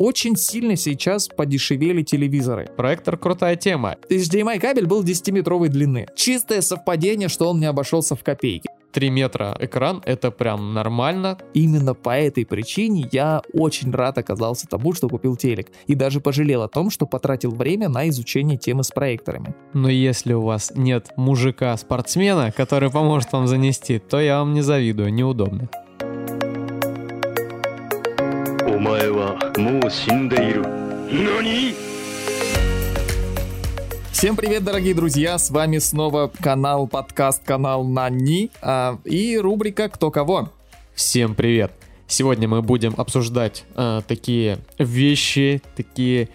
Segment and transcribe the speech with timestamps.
[0.00, 2.66] очень сильно сейчас подешевели телевизоры.
[2.74, 3.96] Проектор крутая тема.
[4.08, 6.06] HDMI кабель был 10-метровой длины.
[6.16, 8.66] Чистое совпадение, что он не обошелся в копейки.
[8.92, 11.36] 3 метра экран, это прям нормально.
[11.52, 15.68] Именно по этой причине я очень рад оказался тому, что купил телек.
[15.86, 19.54] И даже пожалел о том, что потратил время на изучение темы с проекторами.
[19.74, 25.12] Но если у вас нет мужика-спортсмена, который поможет вам занести, то я вам не завидую,
[25.12, 25.68] неудобно.
[28.79, 31.75] お前はもう死んでいる何
[34.11, 35.37] Всем привет, дорогие друзья!
[35.37, 40.51] С вами снова канал, подкаст, канал Нани а, и рубрика «Кто кого?».
[40.93, 41.71] Всем привет!
[42.07, 46.29] Сегодня мы будем обсуждать э, такие вещи, такие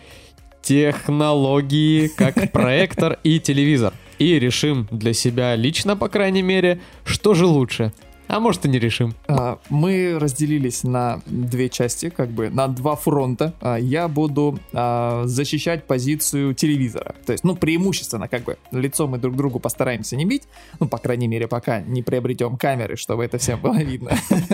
[0.62, 3.94] технологии, как проектор и телевизор.
[4.18, 8.79] И решим для себя лично, по крайней мере, что же лучше – а может и не
[8.79, 9.13] решим.
[9.27, 13.53] А, мы разделились на две части, как бы на два фронта.
[13.61, 17.15] А, я буду а, защищать позицию телевизора.
[17.25, 20.43] То есть, ну, преимущественно, как бы, лицо мы друг другу постараемся не бить.
[20.79, 24.11] Ну, по крайней мере, пока не приобретем камеры, чтобы это всем было видно.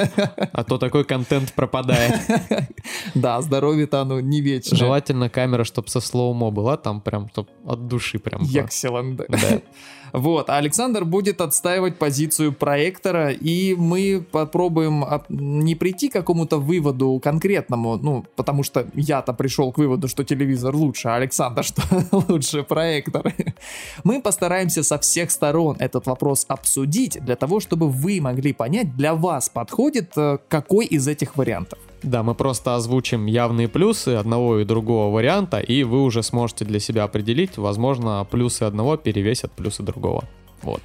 [0.54, 2.20] А то такой контент пропадает.
[3.16, 4.76] Да, здоровье-то оно не вечно.
[4.78, 7.30] Желательно камера, чтобы со слоумо была, там прям
[7.66, 8.42] от души прям.
[8.42, 9.26] Excellent.
[9.28, 9.62] Да.
[10.14, 17.20] Вот, а Александр будет отстаивать позицию проектора, и мы попробуем не прийти к какому-то выводу
[17.24, 21.82] конкретному, ну, потому что я-то пришел к выводу, что телевизор лучше, а Александр, что
[22.28, 23.34] лучше проектор.
[24.04, 29.14] Мы постараемся со всех сторон этот вопрос обсудить, для того, чтобы вы могли понять, для
[29.14, 31.80] вас подходит э, какой из этих вариантов.
[32.04, 36.80] Да, мы просто озвучим явные плюсы одного и другого варианта, и вы уже сможете для
[36.80, 40.24] себя определить, возможно, плюсы одного перевесят плюсы другого.
[40.64, 40.82] Вот.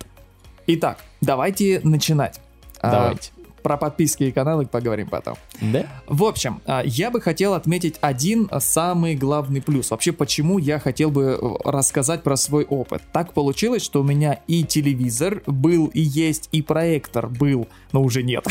[0.66, 2.40] Итак, давайте начинать.
[2.82, 3.30] Давайте.
[3.66, 5.34] Про подписки и каналы поговорим потом.
[5.60, 5.86] Да?
[6.06, 9.90] В общем, а, я бы хотел отметить один самый главный плюс.
[9.90, 13.02] Вообще, почему я хотел бы э, рассказать про свой опыт.
[13.12, 18.22] Так получилось, что у меня и телевизор был, и есть, и проектор был, но уже
[18.22, 18.46] нет.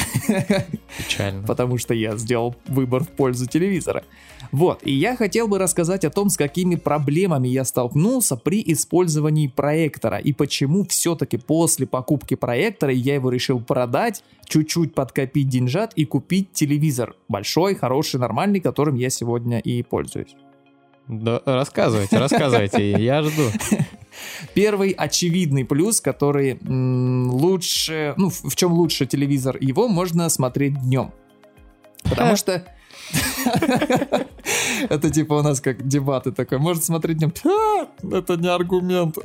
[0.98, 1.48] Печально.
[1.48, 4.04] Потому что я сделал выбор в пользу телевизора.
[4.52, 9.48] Вот, и я хотел бы рассказать о том, с какими проблемами я столкнулся при использовании
[9.48, 16.06] проектора и почему все-таки после покупки проектора я его решил продать, чуть-чуть подкопить деньжат и
[16.06, 17.16] купить телевизор.
[17.28, 20.36] Большой, хороший, нормальный, которым я сегодня и пользуюсь.
[21.08, 23.44] Да, рассказывайте, рассказывайте, я жду.
[24.56, 31.12] Первый очевидный плюс, который лучше, ну в чем лучше телевизор, его можно смотреть днем.
[32.04, 32.66] Потому что
[34.90, 36.58] Это типа у нас как дебаты такой.
[36.58, 37.34] Может смотреть днем.
[38.12, 39.18] Это не аргумент.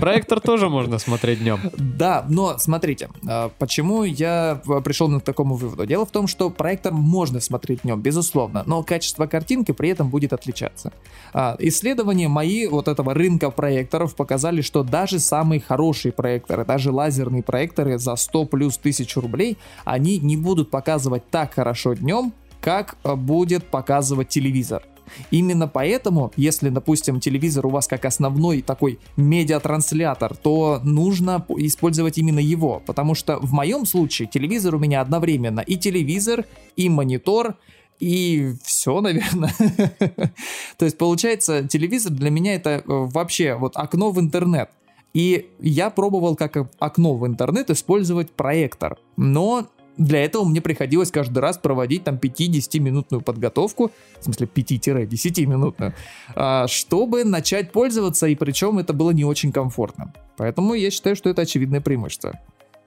[0.00, 1.60] Проектор тоже можно смотреть днем.
[1.76, 5.86] Да, но смотрите, а, почему я пришел к такому выводу.
[5.86, 10.32] Дело в том, что проектор можно смотреть днем, безусловно, но качество картинки при этом будет
[10.32, 10.92] отличаться.
[11.32, 17.42] А, исследования мои вот этого рынка проекторов показали, что даже самые хорошие проекторы, даже лазерные
[17.42, 23.14] проекторы за 100 плюс тысяч рублей, они не будут показывать так хорошо днем, как э,
[23.14, 24.82] будет показывать телевизор.
[25.30, 32.38] Именно поэтому, если, допустим, телевизор у вас как основной такой медиатранслятор, то нужно использовать именно
[32.38, 36.44] его, потому что в моем случае телевизор у меня одновременно и телевизор,
[36.76, 37.56] и монитор,
[37.98, 39.52] и все, наверное.
[40.78, 44.70] То есть, получается, телевизор для меня это э, вообще вот окно в интернет.
[45.12, 49.66] И я пробовал как окно в интернет использовать проектор, но
[49.96, 53.90] для этого мне приходилось каждый раз проводить там 5-10-минутную подготовку,
[54.20, 55.94] в смысле 5-10-минутную,
[56.34, 60.12] а, чтобы начать пользоваться, и причем это было не очень комфортно.
[60.36, 62.38] Поэтому я считаю, что это очевидное преимущество.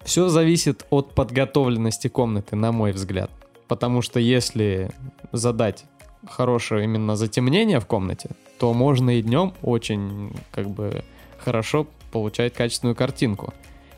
[0.04, 3.32] Все зависит от подготовленности комнаты, на мой взгляд.
[3.68, 4.92] Потому что если
[5.32, 5.86] задать
[6.30, 11.04] хорошее именно затемнение в комнате, то можно и днем очень как бы
[11.38, 13.54] хорошо получать качественную картинку.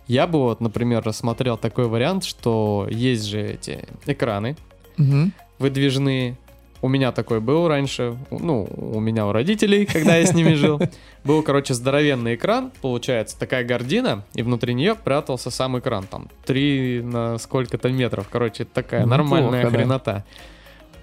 [0.08, 4.56] Я бы вот, например, рассмотрел такой вариант, что есть же эти экраны
[4.98, 5.32] угу.
[5.60, 6.38] выдвижные.
[6.82, 10.80] У меня такой был раньше, ну, у меня у родителей, когда я с ними жил.
[11.24, 17.02] Был, короче, здоровенный экран, получается, такая гордина, и внутри нее прятался сам экран, там, 3
[17.02, 20.24] на сколько-то метров, короче, такая нормальная хренота.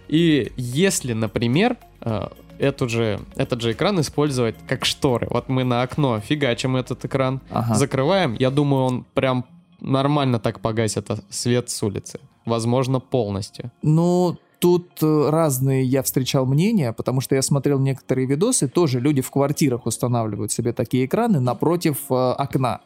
[0.09, 2.29] И если, например, э,
[2.59, 5.27] эту же, этот же экран использовать как шторы.
[5.31, 7.75] Вот мы на окно фигачим этот экран, ага.
[7.75, 8.37] закрываем.
[8.39, 9.45] Я думаю, он прям
[9.81, 12.21] нормально так погасит свет с улицы.
[12.47, 13.71] Возможно, полностью.
[13.83, 19.21] Ну, тут э, разные я встречал мнения, потому что я смотрел некоторые видосы, тоже люди
[19.23, 22.81] в квартирах устанавливают себе такие экраны напротив э, окна.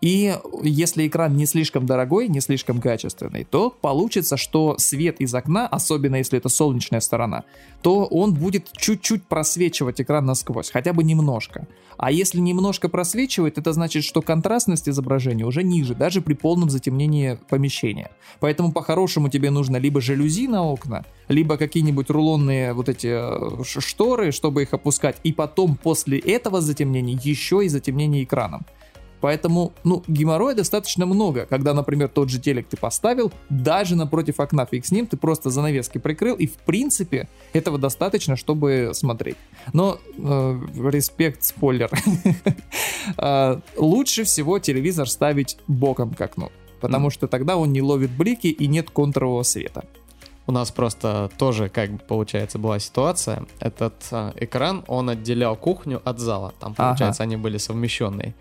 [0.00, 5.66] И если экран не слишком дорогой, не слишком качественный, то получится, что свет из окна,
[5.66, 7.44] особенно если это солнечная сторона,
[7.82, 11.66] то он будет чуть-чуть просвечивать экран насквозь, хотя бы немножко.
[11.98, 17.38] А если немножко просвечивает, это значит, что контрастность изображения уже ниже, даже при полном затемнении
[17.50, 18.10] помещения.
[18.40, 24.32] Поэтому по-хорошему тебе нужно либо жалюзи на окна, либо какие-нибудь рулонные вот эти э, шторы,
[24.32, 28.64] чтобы их опускать, и потом после этого затемнения еще и затемнение экраном.
[29.20, 34.66] Поэтому, ну, геморроя достаточно много, когда, например, тот же телек ты поставил, даже напротив окна
[34.66, 39.36] фиг с ним, ты просто занавески прикрыл, и в принципе этого достаточно, чтобы смотреть.
[39.72, 41.90] Но, э, респект, спойлер,
[43.18, 46.50] э, лучше всего телевизор ставить боком к окну,
[46.80, 49.84] потому что тогда он не ловит блики и нет контрового света.
[50.46, 53.46] У нас просто тоже, как бы, получается, была ситуация.
[53.60, 56.54] Этот э, экран, он отделял кухню от зала.
[56.58, 57.30] Там, получается, ага.
[57.30, 58.34] они были совмещенные.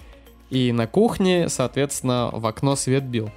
[0.49, 3.29] И на кухне, соответственно, в окно свет бил.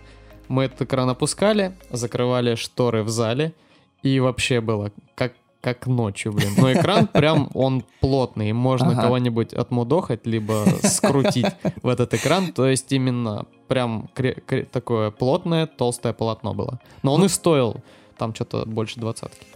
[0.48, 3.54] Мы этот экран опускали, закрывали шторы в зале,
[4.02, 6.50] и вообще было как, как ночью, блин.
[6.56, 9.02] Но экран прям, он плотный, можно ага.
[9.02, 11.46] кого-нибудь отмудохать, либо скрутить
[11.82, 12.52] в этот экран.
[12.52, 14.10] То есть именно прям
[14.72, 16.80] такое плотное, толстое полотно было.
[17.02, 17.76] Но он ну, и стоил
[18.18, 19.46] там что-то больше двадцатки.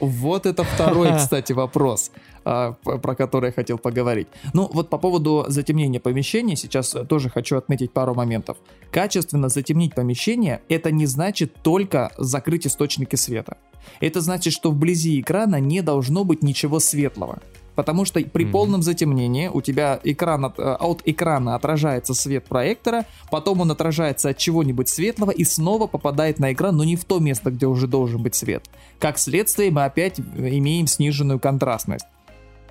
[0.00, 2.10] Вот это второй, кстати, вопрос,
[2.44, 4.28] а, про который я хотел поговорить.
[4.52, 8.58] Ну, вот по поводу затемнения помещения сейчас тоже хочу отметить пару моментов.
[8.90, 13.56] Качественно затемнить помещение— это не значит только закрыть источники света.
[14.00, 17.40] Это значит, что вблизи экрана не должно быть ничего светлого.
[17.74, 18.50] Потому что при mm-hmm.
[18.50, 24.30] полном затемнении у тебя экран от, э, от экрана отражается свет проектора, потом он отражается
[24.30, 27.86] от чего-нибудь светлого и снова попадает на экран, но не в то место, где уже
[27.86, 28.64] должен быть свет.
[28.98, 32.06] Как следствие, мы опять имеем сниженную контрастность.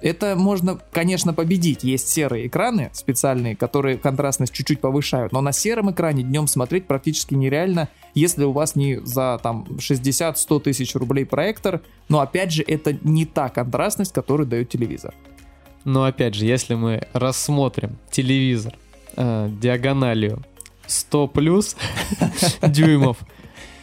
[0.04, 1.86] Это можно, конечно, победить.
[1.86, 7.36] Есть серые экраны специальные, которые контрастность чуть-чуть повышают, но на сером экране днем смотреть практически
[7.36, 12.98] нереально, если у вас не за там 60-100 тысяч рублей проектор, но опять же это
[13.02, 15.16] не та контрастность, которую дает телевизор.
[15.86, 18.76] Но опять же, если мы рассмотрим телевизор
[19.16, 20.44] э, диагональю
[20.86, 21.78] 100 плюс
[22.62, 23.20] дюймов,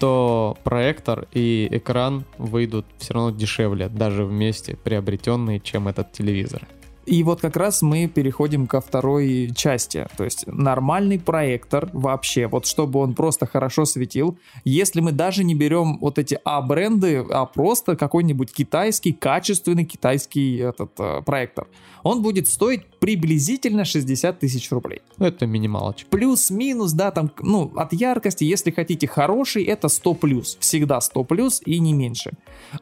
[0.01, 6.67] то проектор и экран выйдут все равно дешевле, даже вместе приобретенные, чем этот телевизор.
[7.07, 10.07] И вот как раз мы переходим ко второй части.
[10.17, 15.55] То есть нормальный проектор вообще, вот чтобы он просто хорошо светил, если мы даже не
[15.55, 21.67] берем вот эти А-бренды, а просто какой-нибудь китайский, качественный китайский этот э, проектор,
[22.03, 25.01] он будет стоить приблизительно 60 тысяч рублей.
[25.19, 26.09] Это минималочка.
[26.11, 30.57] Плюс-минус, да, там, ну, от яркости, если хотите хороший, это 100 плюс.
[30.61, 32.33] Всегда 100 плюс и не меньше.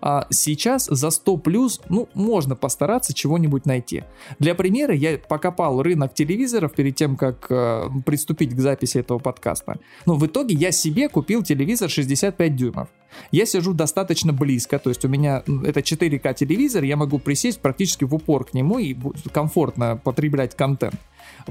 [0.00, 4.05] А сейчас за 100 плюс, ну, можно постараться чего-нибудь найти.
[4.38, 9.79] Для примера, я покопал рынок телевизоров перед тем, как э, приступить к записи этого подкаста.
[10.06, 12.88] Но в итоге я себе купил телевизор 65 дюймов.
[13.31, 18.05] Я сижу достаточно близко, то есть у меня это 4К телевизор, я могу присесть практически
[18.05, 18.96] в упор к нему и
[19.32, 20.96] комфортно потреблять контент.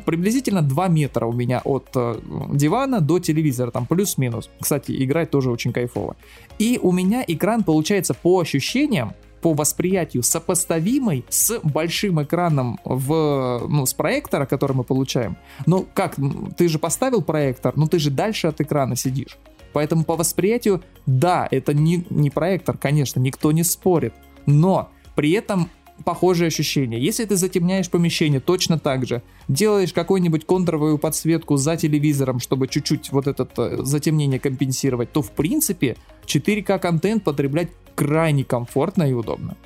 [0.05, 2.19] Приблизительно 2 метра у меня от э,
[2.53, 4.49] дивана до телевизора, там плюс-минус.
[4.59, 6.15] Кстати, играть тоже очень кайфово.
[6.59, 13.85] И у меня экран получается по ощущениям по восприятию сопоставимый с большим экраном в, ну,
[13.85, 15.37] с проектора, который мы получаем.
[15.65, 16.15] Но как,
[16.57, 19.37] ты же поставил проектор, но ты же дальше от экрана сидишь.
[19.77, 24.11] Поэтому по восприятию, да, это не, не проектор, конечно, никто не спорит.
[24.47, 25.69] Но при этом
[26.03, 26.99] похожие ощущения.
[26.99, 33.11] Если ты затемняешь помещение точно так же, делаешь какую-нибудь контровую подсветку за телевизором, чтобы чуть-чуть
[33.11, 39.57] вот это э, затемнение компенсировать, то в принципе 4К контент потреблять крайне комфортно и удобно.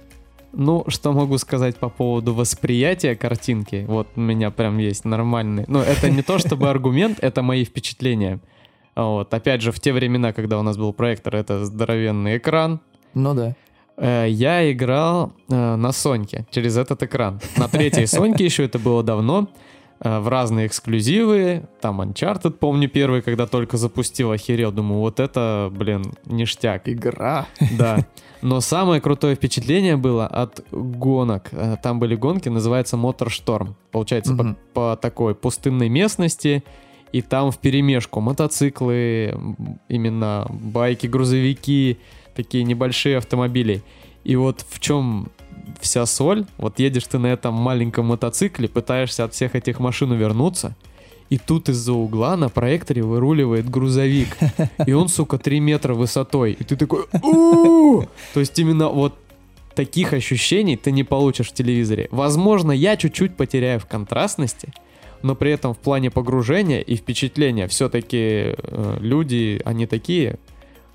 [0.51, 3.85] Ну, что могу сказать по поводу восприятия картинки?
[3.87, 5.63] Вот у меня прям есть нормальный...
[5.69, 8.41] Ну, это не то чтобы аргумент, это мои впечатления.
[8.95, 12.79] Вот, опять же, в те времена, когда у нас был проектор, это здоровенный экран.
[13.13, 13.55] Ну да.
[13.97, 17.39] Э, я играл э, на Соньке через этот экран.
[17.57, 19.47] На третьей Соньке еще это было давно.
[19.99, 21.63] Э, в разные эксклюзивы.
[21.81, 24.71] Там Uncharted, помню, первый, когда только запустил, охерел.
[24.71, 26.89] Думаю, вот это, блин, ништяк.
[26.89, 27.45] Игра.
[27.77, 27.99] Да.
[28.41, 31.51] Но самое крутое впечатление было от гонок.
[31.83, 33.75] Там были гонки, называется Моторшторм.
[33.91, 34.55] Получается, угу.
[34.73, 36.63] по, по такой пустынной местности.
[37.11, 39.35] И там в перемешку мотоциклы,
[39.89, 41.97] именно байки, грузовики,
[42.35, 43.83] такие небольшие автомобили.
[44.23, 45.29] И вот в чем
[45.79, 46.45] вся соль.
[46.57, 50.75] Вот едешь ты на этом маленьком мотоцикле, пытаешься от всех этих машин увернуться,
[51.29, 54.37] и тут из-за угла на проекторе выруливает грузовик.
[54.85, 56.51] И он, сука, 3 метра высотой.
[56.51, 57.05] И ты такой...
[58.33, 59.15] То есть именно вот
[59.73, 62.09] таких ощущений ты не получишь в телевизоре.
[62.11, 64.73] Возможно, я чуть-чуть потеряю в контрастности,
[65.23, 70.37] но при этом в плане погружения и впечатления все-таки э, люди, они такие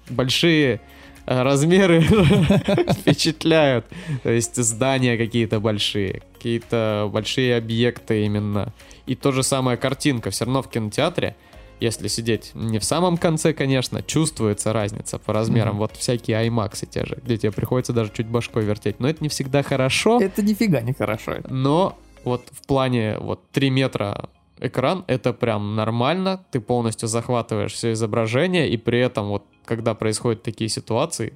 [0.08, 0.80] большие
[1.26, 2.00] э, размеры
[3.00, 3.86] впечатляют.
[4.22, 8.72] То есть здания какие-то большие, какие-то большие объекты именно.
[9.06, 10.30] И то же самое картинка.
[10.30, 11.36] Все равно в кинотеатре,
[11.80, 15.70] если сидеть не в самом конце, конечно, чувствуется разница по размерам.
[15.70, 15.78] Мгм.
[15.78, 18.98] Вот всякие IMAX те же, где тебе приходится даже чуть башкой вертеть.
[18.98, 20.20] Но это не всегда хорошо.
[20.20, 21.36] Это нифига не хорошо.
[21.48, 24.28] Но вот в плане вот 3 метра
[24.60, 30.42] экран, это прям нормально, ты полностью захватываешь все изображение, и при этом вот когда происходят
[30.42, 31.32] такие ситуации,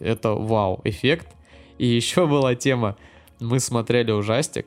[0.00, 1.28] это вау, эффект.
[1.78, 2.96] И еще была тема,
[3.40, 4.66] мы смотрели ужастик,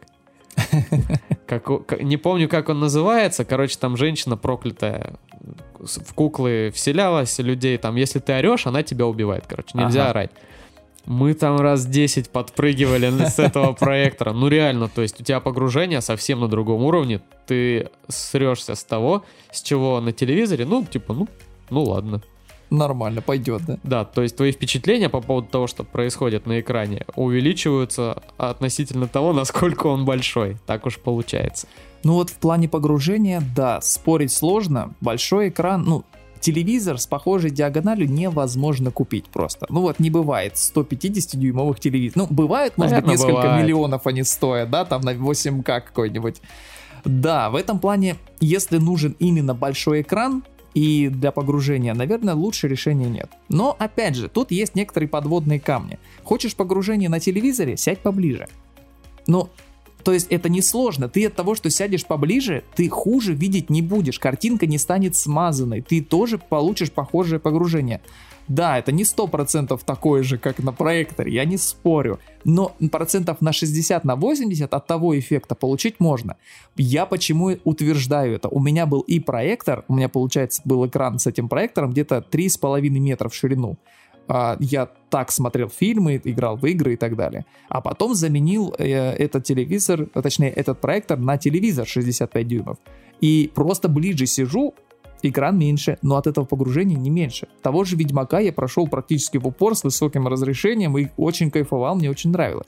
[1.47, 3.45] как, не помню, как он называется.
[3.45, 5.15] Короче, там женщина проклятая
[5.79, 7.77] в куклы вселялась людей.
[7.77, 9.45] Там, если ты орешь, она тебя убивает.
[9.47, 10.09] Короче, нельзя Ага.
[10.09, 10.31] орать.
[11.07, 14.33] Мы там раз 10 подпрыгивали с этого проектора.
[14.33, 17.21] Ну реально, то есть у тебя погружение совсем на другом уровне.
[17.47, 21.27] Ты срешься с того, с чего на телевизоре, ну, типа, ну,
[21.69, 22.21] ну ладно.
[22.69, 23.79] Нормально, пойдет, да.
[23.83, 29.31] Да, то есть твои впечатления по поводу того, что происходит на экране, увеличиваются относительно того,
[29.31, 30.57] насколько он большой.
[30.65, 31.67] Так уж получается.
[32.03, 34.93] Ну вот в плане погружения, да, спорить сложно.
[34.99, 36.03] Большой экран, ну,
[36.39, 39.65] телевизор с похожей диагональю невозможно купить просто.
[39.69, 42.29] Ну вот не бывает 150-дюймовых телевизоров.
[42.29, 43.63] Ну, бывает, может быть, несколько бывает.
[43.63, 46.41] миллионов они стоят, да, там на 8К какой-нибудь.
[47.05, 53.09] Да, в этом плане, если нужен именно большой экран, и для погружения, наверное, лучше решения
[53.09, 53.31] нет.
[53.49, 55.97] Но, опять же, тут есть некоторые подводные камни.
[56.23, 57.77] Хочешь погружение на телевизоре?
[57.77, 58.47] Сядь поближе.
[59.25, 59.49] Ну,
[60.07, 61.09] то есть это не сложно.
[61.09, 64.19] Ты от того, что сядешь поближе, ты хуже видеть не будешь.
[64.19, 65.81] Картинка не станет смазанной.
[65.81, 67.99] Ты тоже получишь похожее погружение.
[68.47, 72.21] Да, это не 100% такое же, как на проекторе, я не спорю.
[72.45, 76.37] Но процентов на 60, на 80 от того эффекта получить можно.
[76.77, 78.47] Я почему утверждаю это?
[78.47, 82.79] У меня был и проектор, у меня, получается, был экран с этим проектором где-то 3,5
[82.87, 83.77] метра в ширину.
[84.27, 87.45] А, Я так смотрел фильмы, играл в игры и так далее.
[87.69, 92.77] А потом заменил э, этот телевизор, а, точнее этот проектор на телевизор 65 дюймов.
[93.21, 94.73] И просто ближе сижу,
[95.21, 97.47] экран меньше, но от этого погружения не меньше.
[97.61, 102.09] Того же Ведьмака я прошел практически в упор с высоким разрешением и очень кайфовал, мне
[102.09, 102.67] очень нравилось.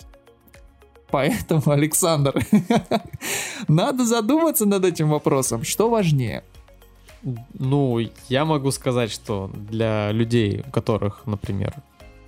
[1.11, 2.41] Поэтому, Александр,
[3.67, 5.63] надо задуматься над этим вопросом.
[5.63, 6.43] Что важнее?
[7.53, 7.99] Ну,
[8.29, 11.73] я могу сказать, что для людей, у которых, например,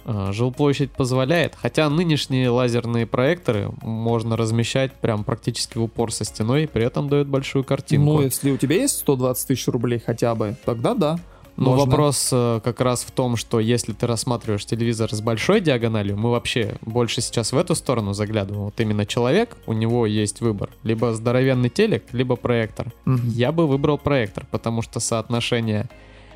[0.05, 6.67] э, жилплощадь позволяет, хотя нынешние лазерные проекторы можно размещать прям практически в упор со стеной,
[6.67, 8.13] при этом дают большую картинку.
[8.13, 11.19] Ну, если у тебя есть 120 тысяч рублей хотя бы, тогда да.
[11.61, 11.85] Но можно.
[11.85, 16.31] вопрос э, как раз в том, что если ты рассматриваешь телевизор с большой диагональю, мы
[16.31, 18.65] вообще больше сейчас в эту сторону заглядываем.
[18.65, 20.69] Вот именно человек, у него есть выбор.
[20.83, 22.91] Либо здоровенный телек, либо проектор.
[23.05, 23.29] Мгм.
[23.29, 25.87] Я бы выбрал проектор, потому что соотношение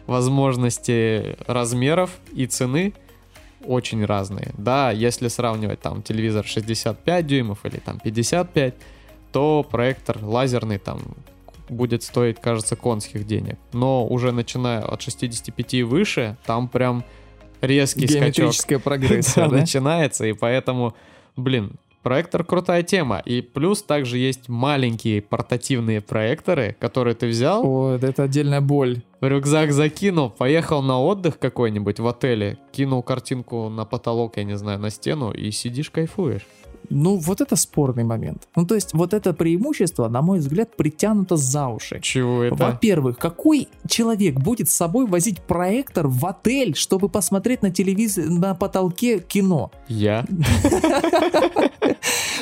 [0.05, 2.93] возможностей размеров и цены
[3.65, 4.51] очень разные.
[4.57, 8.75] Да, если сравнивать там телевизор 65 дюймов или там 55,
[9.31, 11.01] то проектор лазерный там
[11.69, 13.57] будет стоить, кажется, конских денег.
[13.73, 17.03] Но уже начиная от 65 и выше, там прям
[17.61, 19.57] резкий скачок Геометрическая прогрессия, да, да?
[19.57, 20.95] начинается, и поэтому,
[21.35, 21.73] блин,
[22.05, 23.17] проектор крутая тема.
[23.25, 29.01] И плюс также есть маленькие портативные проекторы, которые ты взял, О, это отдельная боль.
[29.21, 34.55] в рюкзак закинул, поехал на отдых какой-нибудь в отеле, кинул картинку на потолок, я не
[34.55, 36.45] знаю, на стену, и сидишь, кайфуешь.
[36.89, 38.47] Ну, вот это спорный момент.
[38.55, 41.99] Ну, то есть, вот это преимущество, на мой взгляд, притянуто за уши.
[42.01, 42.55] Чего это?
[42.55, 48.55] Во-первых, какой человек будет с собой возить проектор в отель, чтобы посмотреть на телевизор, на
[48.55, 49.71] потолке кино?
[49.87, 50.25] Я?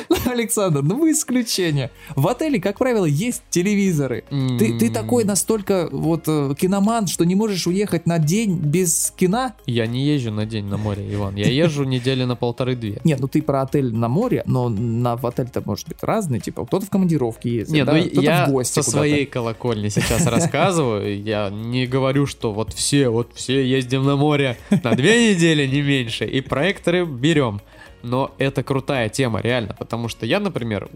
[0.26, 1.90] Александр, ну вы исключение.
[2.16, 4.24] В отеле, как правило, есть телевизоры.
[4.30, 9.52] Ты, ты такой настолько вот э, киноман, что не можешь уехать на день без кино?
[9.66, 11.36] Я не езжу на день на море, Иван.
[11.36, 13.00] Я езжу недели на полторы-две.
[13.04, 16.66] Нет, ну ты про отель на море, но на в отель-то может быть разный, типа
[16.66, 18.90] кто-то в командировке ездит, Не, да, ну кто-то я в гости со куда-то.
[18.98, 21.22] своей колокольни сейчас рассказываю.
[21.22, 25.82] Я не говорю, что вот все, вот все ездим на море на две недели, не
[25.82, 27.60] меньше, и проекторы берем.
[28.04, 30.90] Но это крутая тема, реально, потому что я, например,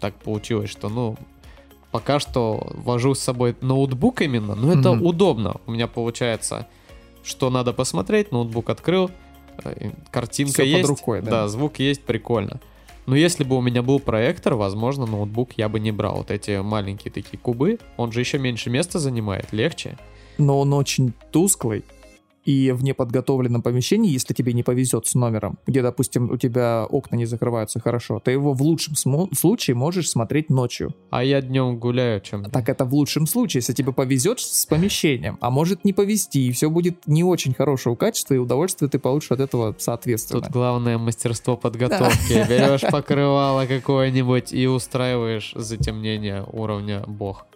[0.00, 1.16] так получилось, что, ну,
[1.90, 5.04] пока что вожу с собой ноутбук именно, но это Мгм.
[5.06, 5.56] удобно.
[5.66, 6.66] У меня получается,
[7.22, 9.10] что надо посмотреть, ноутбук открыл,
[9.62, 11.30] э, картинка под есть, рукой, да.
[11.30, 12.60] да, звук есть, прикольно.
[13.04, 16.16] Но если бы у меня был проектор, возможно, ноутбук я бы не брал.
[16.16, 19.98] Вот эти маленькие такие кубы, он же еще меньше места занимает, легче.
[20.38, 21.84] Но он очень тусклый.
[22.46, 27.16] И в неподготовленном помещении, если тебе не повезет с номером, где, допустим, у тебя окна
[27.16, 30.94] не закрываются хорошо, ты его в лучшем случае можешь смотреть ночью.
[31.10, 35.38] А я днем гуляю чем Так это в лучшем случае, если тебе повезет с помещением,
[35.40, 39.32] а может не повезти, и все будет не очень хорошего качества, и удовольствие ты получишь
[39.32, 40.42] от этого соответственно.
[40.42, 42.32] Тут главное мастерство подготовки.
[42.48, 47.46] Берешь покрывало какое-нибудь и устраиваешь затемнение уровня бог.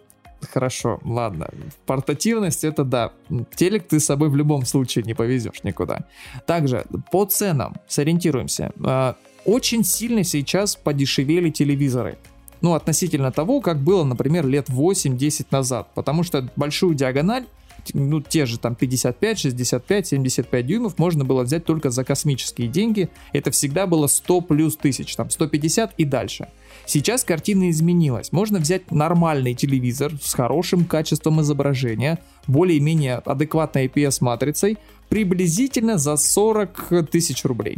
[0.49, 1.49] Хорошо, ладно.
[1.85, 3.11] Портативность это да.
[3.55, 6.05] Телек ты с собой в любом случае не повезешь никуда.
[6.45, 8.71] Также по ценам сориентируемся.
[8.83, 12.17] А, Очень сильно сейчас подешевели телевизоры.
[12.61, 15.87] Ну, относительно того, как было, например, лет 8-10 назад.
[15.95, 17.45] Потому что большую диагональ,
[17.93, 23.09] ну, те же там 55, 65, 75 дюймов можно было взять только за космические деньги.
[23.33, 26.49] Это всегда было 100 плюс тысяч, там 150 и дальше.
[26.91, 28.33] Сейчас картина изменилась.
[28.33, 37.45] Можно взять нормальный телевизор с хорошим качеством изображения, более-менее адекватной IPS-матрицей, приблизительно за 40 тысяч
[37.45, 37.77] рублей.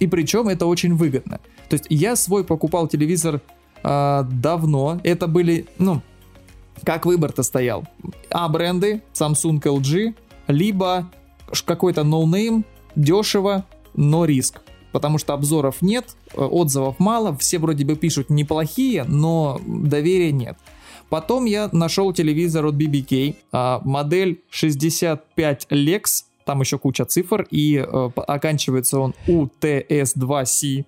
[0.00, 1.38] И причем это очень выгодно.
[1.68, 3.40] То есть я свой покупал телевизор
[3.84, 5.00] а, давно.
[5.04, 6.02] Это были, ну,
[6.82, 7.86] как выбор-то стоял?
[8.28, 10.16] А бренды, Samsung, LG,
[10.48, 11.08] либо
[11.64, 12.64] какой-то ноунейм,
[12.96, 14.62] дешево, но риск.
[14.92, 20.56] Потому что обзоров нет, э, отзывов мало, все вроде бы пишут неплохие, но доверия нет.
[21.08, 26.04] Потом я нашел телевизор от BBK, а, модель 65 Lex,
[26.46, 30.86] там еще куча цифр, и э, оканчивается он UTS2C.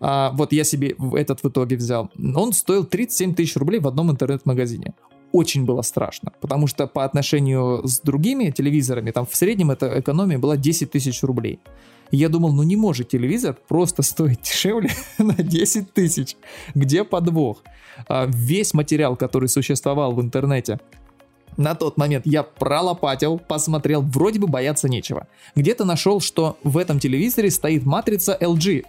[0.00, 2.08] А, вот я себе этот в итоге взял.
[2.36, 4.94] Он стоил 37 тысяч рублей в одном интернет-магазине.
[5.32, 10.38] Очень было страшно, потому что по отношению с другими телевизорами, там в среднем эта экономия
[10.38, 11.58] была 10 тысяч рублей.
[12.14, 16.36] Я думал, ну не может телевизор просто стоить дешевле на 10 тысяч.
[16.74, 17.62] Где подвох?
[18.08, 20.78] А, Весь материал, который существовал в интернете,
[21.56, 25.26] на тот момент я пролопатил, посмотрел, вроде бы бояться нечего.
[25.56, 28.84] Где-то нашел, что в этом телевизоре стоит матрица LG.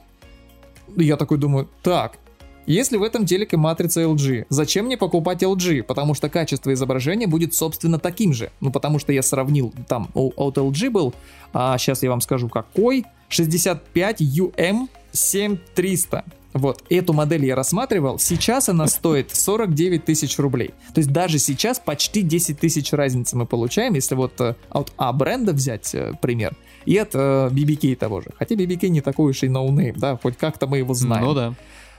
[0.98, 2.18] Я такой думаю, так,
[2.66, 5.84] если в этом телеке матрица LG, зачем мне покупать LG?
[5.84, 8.52] Потому что качество изображения будет, собственно, таким же.
[8.62, 11.14] Ну, потому что я сравнил, там у- от LG был,
[11.54, 16.24] а сейчас я вам скажу какой, 65 UM 7300.
[16.54, 20.70] Вот, эту модель я рассматривал, сейчас она стоит 49 тысяч рублей.
[20.94, 25.12] То есть даже сейчас почти 10 тысяч разницы мы получаем, если вот э, от А
[25.12, 28.28] бренда взять э, пример, и от э, BBK того же.
[28.40, 31.26] Хотя BBK не такой уж и no name, да, хоть как-то мы его знаем.
[31.26, 31.54] Ну да.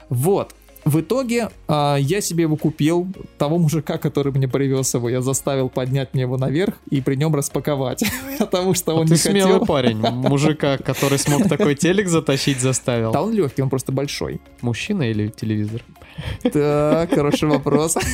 [0.08, 0.54] Вот.
[0.84, 5.68] В итоге а, я себе его купил, того мужика, который мне привез его, я заставил
[5.68, 8.04] поднять мне его наверх и при нем распаковать,
[8.38, 9.66] потому что он А не смелый хотел.
[9.66, 9.98] парень.
[9.98, 13.10] Мужика, который смог такой телек затащить, заставил.
[13.10, 14.40] Да он легкий, он просто большой.
[14.60, 15.82] Мужчина или телевизор?
[16.52, 17.96] Так, хороший вопрос.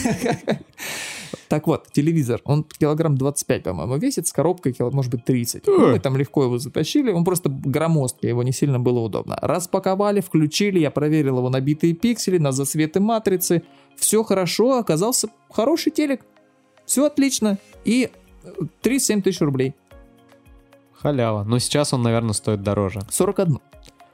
[1.52, 5.66] Так вот, телевизор, он килограмм 25, по-моему, весит, с коробкой, может быть, 30.
[5.66, 9.38] Ну, Мы там легко его затащили, он просто громоздкий, его не сильно было удобно.
[9.42, 13.64] Распаковали, включили, я проверил его набитые пиксели, на засветы матрицы.
[13.96, 16.24] Все хорошо, оказался хороший телек.
[16.86, 17.58] Все отлично.
[17.84, 18.08] И
[18.44, 18.48] э,
[18.80, 19.74] 37 тысяч рублей.
[20.94, 21.44] Халява.
[21.44, 23.00] Но сейчас он, наверное, стоит дороже.
[23.10, 23.58] 41.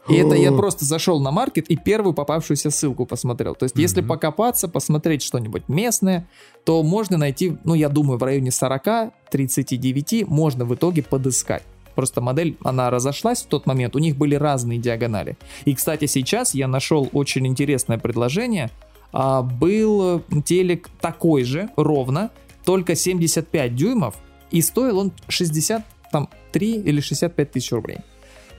[0.09, 3.55] И это я просто зашел на маркет и первую попавшуюся ссылку посмотрел.
[3.55, 6.27] То есть, если покопаться, посмотреть что-нибудь местное,
[6.65, 11.63] то можно найти, ну, я думаю, в районе 40-39 можно в итоге подыскать.
[11.95, 15.37] Просто модель, она разошлась в тот момент, у них были разные диагонали.
[15.65, 18.71] И, кстати, сейчас я нашел очень интересное предложение.
[19.13, 22.31] А, был телек такой же, ровно,
[22.65, 24.15] только 75 дюймов,
[24.51, 27.99] и стоил он 63 или 65 тысяч рублей.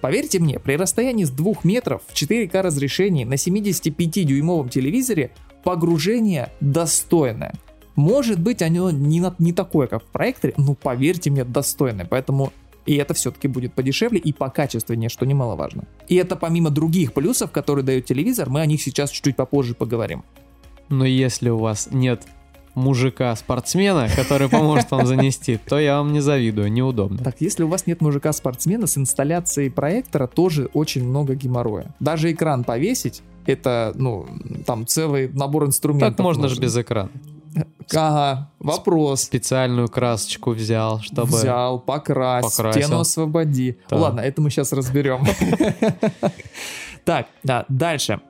[0.02, 5.32] Поверьте мне, при расстоянии с 2 метров в 4К разрешении на 75-дюймовом телевизоре
[5.64, 7.54] погружение достойное.
[7.96, 12.06] Может быть, оно не, на- не такое, как в проекторе, но поверьте мне, достойное.
[12.06, 12.54] Поэтому
[12.86, 15.84] и это все-таки будет подешевле и покачественнее, что немаловажно.
[16.08, 20.24] И это помимо других плюсов, которые дает телевизор, мы о них сейчас чуть-чуть попозже поговорим.
[20.88, 22.24] Но если у вас нет
[22.80, 27.18] мужика-спортсмена, который поможет вам занести, то я вам не завидую, неудобно.
[27.20, 31.94] Так, если у вас нет мужика-спортсмена, с инсталляцией проектора тоже очень много геморроя.
[32.00, 34.26] Даже экран повесить, это, ну,
[34.65, 36.15] там целый набор инструментов.
[36.18, 36.63] Так можно же нужен.
[36.63, 37.10] без экрана.
[37.92, 39.24] Ага, вопрос.
[39.24, 41.38] Специальную красочку взял, чтобы...
[41.38, 42.84] Взял, покрась, Покрасил.
[42.84, 43.78] стену освободи.
[43.89, 43.98] Да.
[43.98, 45.26] Ладно, это мы сейчас разберем.
[47.06, 48.22] Так, да, дальше.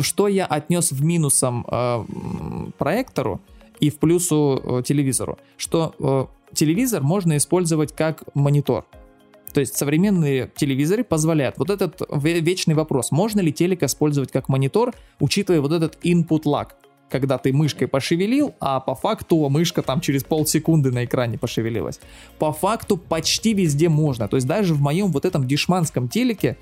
[0.00, 3.40] Что я отнес в минусом м, проектору
[3.80, 5.38] и в плюсу э, телевизору?
[5.56, 8.84] Что э, телевизор можно использовать как монитор.
[9.52, 11.58] То есть современные телевизоры позволяют.
[11.58, 16.42] Вот этот ве- вечный вопрос, можно ли телек использовать как монитор, учитывая вот этот input
[16.44, 16.68] lag.
[17.10, 21.98] когда ты мышкой пошевелил, а по факту мышка там через полсекунды на экране пошевелилась.
[22.38, 24.28] По факту почти везде можно.
[24.28, 26.56] То есть даже в моем вот этом дешманском телеке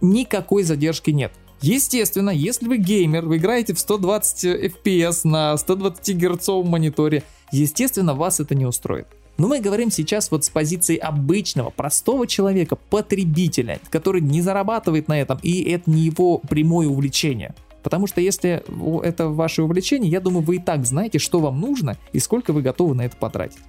[0.00, 1.32] никакой задержки нет.
[1.66, 7.22] Естественно, если вы геймер, вы играете в 120 FPS на 120 герцовом мониторе,
[7.52, 9.06] естественно, вас это не устроит.
[9.38, 15.18] Но мы говорим сейчас вот с позиции обычного, простого человека, потребителя, который не зарабатывает на
[15.18, 17.54] этом, и это не его прямое увлечение.
[17.82, 18.62] Потому что если
[19.02, 22.60] это ваше увлечение, я думаю, вы и так знаете, что вам нужно и сколько вы
[22.60, 23.60] готовы на это потратить.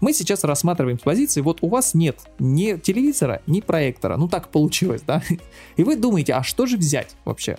[0.00, 4.48] Мы сейчас рассматриваем с позиции, вот у вас нет ни телевизора, ни проектора, ну так
[4.48, 5.22] получилось, да?
[5.76, 7.58] И вы думаете, а что же взять вообще?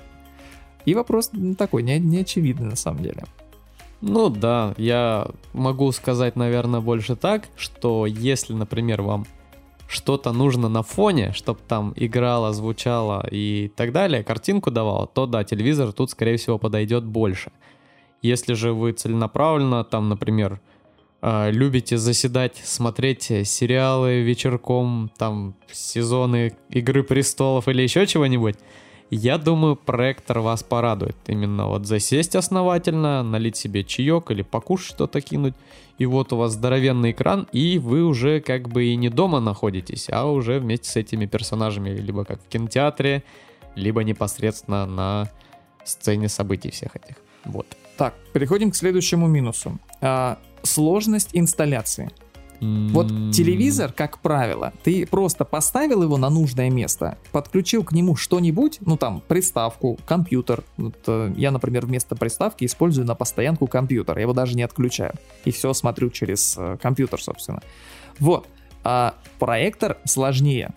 [0.86, 3.26] И вопрос такой, не, не очевидный на самом деле.
[4.02, 9.26] Ну да, я могу сказать, наверное, больше так, что если, например, вам
[9.88, 15.43] что-то нужно на фоне, чтобы там играло, звучало и так далее, картинку давало, то да,
[15.43, 17.52] телевизор тут, скорее всего, подойдет больше.
[18.21, 20.60] Если же вы целенаправленно, там, например,
[21.52, 28.56] любите заседать, смотреть сериалы вечерком, там, сезоны Игры Престолов или еще чего-нибудь,
[29.10, 31.16] я думаю, проектор вас порадует.
[31.28, 35.54] Именно вот засесть основательно, налить себе чаек или покушать что-то кинуть.
[35.98, 40.08] И вот у вас здоровенный экран, и вы уже как бы и не дома находитесь,
[40.12, 43.24] а уже вместе с этими персонажами, либо как в кинотеатре,
[43.76, 45.30] либо непосредственно на
[45.86, 47.16] сцене событий всех этих.
[47.48, 47.68] Вот.
[47.98, 49.80] Так, переходим к следующему минусу.
[50.02, 52.12] А, сложность инсталляции.
[52.60, 58.80] Вот телевизор, как правило, ты просто поставил его на нужное место, подключил к нему что-нибудь,
[58.82, 60.64] ну там приставку, компьютер.
[60.78, 65.14] Вот, э, я, например, вместо приставки использую на постоянку компьютер, я его даже не отключаю.
[65.46, 67.62] И все смотрю через э, компьютер, собственно.
[68.18, 68.48] Вот.
[68.89, 70.69] А проектор сложнее.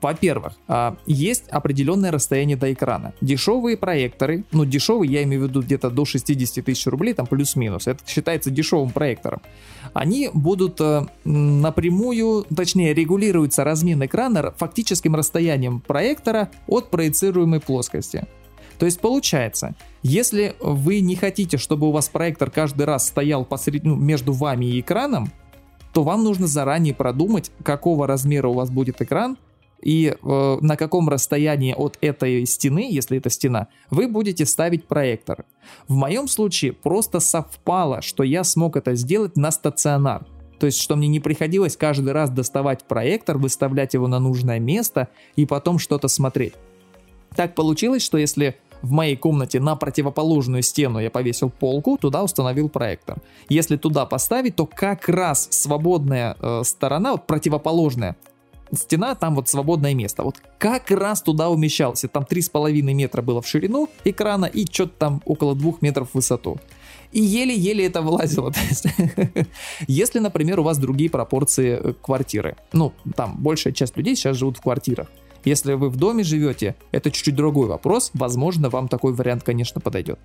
[0.00, 3.12] Во-первых, а, есть определенное расстояние до экрана.
[3.20, 7.86] Дешевые проекторы, ну дешевые, я имею в виду где-то до 60 тысяч рублей, там плюс-минус,
[7.86, 9.42] это считается дешевым проектором.
[9.92, 18.26] Они будут э, напрямую, точнее регулируется размен экрана фактическим расстоянием проектора от проецируемой плоскости.
[18.78, 23.84] То есть получается, если вы не хотите, чтобы у вас проектор каждый раз стоял посред...
[23.84, 25.30] ну, между вами и экраном,
[25.92, 29.36] то вам нужно заранее продумать, какого размера у вас будет экран,
[29.82, 35.44] и э, на каком расстоянии от этой стены, если это стена, вы будете ставить проектор.
[35.88, 40.26] В моем случае просто совпало, что я смог это сделать на стационар.
[40.58, 45.08] То есть, что мне не приходилось каждый раз доставать проектор, выставлять его на нужное место
[45.34, 46.52] и потом что-то смотреть.
[47.34, 52.68] Так получилось, что если в моей комнате на противоположную стену я повесил полку, туда установил
[52.68, 53.18] проектор.
[53.48, 58.16] Если туда поставить, то как раз свободная э, сторона, вот противоположная,
[58.72, 60.22] стена, там вот свободное место.
[60.22, 62.08] Вот как раз туда умещался.
[62.08, 66.58] Там 3,5 метра было в ширину экрана и что-то там около 2 метров в высоту.
[67.12, 68.52] И еле-еле это вылазило.
[69.88, 74.58] Если, например, у вас другие пропорции э, квартиры, ну, там большая часть людей сейчас живут
[74.58, 75.08] в квартирах.
[75.44, 78.10] Если вы в доме живете, это чуть-чуть другой вопрос.
[78.14, 80.18] Возможно, вам такой вариант, конечно, подойдет.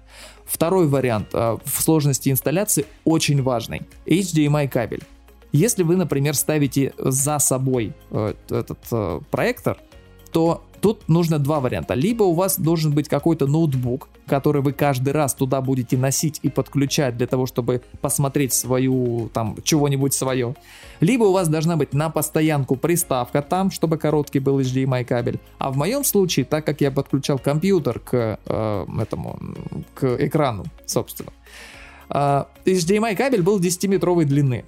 [0.46, 3.84] Второй вариант э, в сложности инсталляции очень важный.
[4.06, 5.04] HDMI кабель.
[5.52, 9.78] Если вы, например, ставите за собой э, этот э, проектор,
[10.36, 11.94] то тут нужно два варианта.
[11.94, 16.50] Либо у вас должен быть какой-то ноутбук, который вы каждый раз туда будете носить и
[16.50, 20.54] подключать для того, чтобы посмотреть свою, там, чего-нибудь свое.
[21.00, 25.40] Либо у вас должна быть на постоянку приставка там, чтобы короткий был HDMI кабель.
[25.58, 29.40] А в моем случае, так как я подключал компьютер к э, этому,
[29.94, 31.32] к экрану, собственно,
[32.10, 34.66] э, HDMI кабель был 10-метровой длины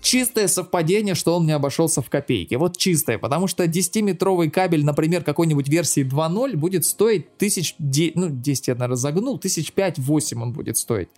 [0.00, 2.54] чистое совпадение, что он не обошелся в копейки.
[2.54, 8.68] Вот чистое, потому что 10-метровый кабель, например, какой-нибудь версии 2.0 будет стоить тысяч, ну 10
[8.68, 11.08] я, наверное, загнул, тысяч 5-8 он будет стоить.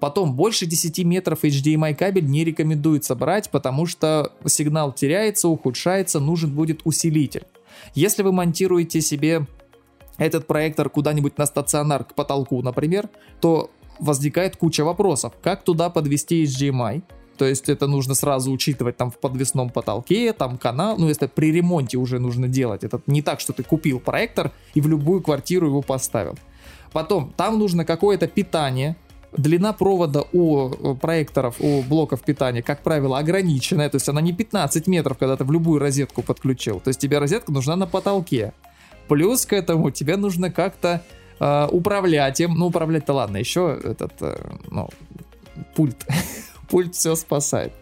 [0.00, 6.54] Потом больше 10 метров HDMI кабель не рекомендуется брать, потому что сигнал теряется, ухудшается, нужен
[6.54, 7.44] будет усилитель.
[7.94, 9.46] Если вы монтируете себе
[10.16, 13.08] этот проектор куда-нибудь на стационар к потолку, например,
[13.40, 13.70] то
[14.00, 15.32] возникает куча вопросов.
[15.42, 17.02] Как туда подвести HDMI?
[17.38, 21.52] То есть это нужно сразу учитывать там в подвесном потолке, там канал, ну если при
[21.52, 22.84] ремонте уже нужно делать.
[22.84, 26.36] Это не так, что ты купил проектор и в любую квартиру его поставил.
[26.92, 28.96] Потом, там нужно какое-то питание,
[29.36, 33.90] Длина провода у э, проекторов, у блоков питания, как правило, ограниченная.
[33.90, 36.80] То есть она не 15 метров, когда ты в любую розетку подключил.
[36.80, 38.54] То есть тебе розетка нужна на потолке.
[39.06, 41.02] Плюс к этому тебе нужно как-то
[41.40, 42.54] э, управлять им.
[42.54, 44.38] Ну, управлять-то ладно, еще этот, э,
[44.70, 44.88] ну,
[45.74, 46.06] пульт
[46.68, 47.72] пульт все спасает.